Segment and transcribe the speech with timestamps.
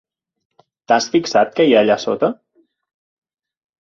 [0.91, 2.31] T'has fixat què hi ha allà sota?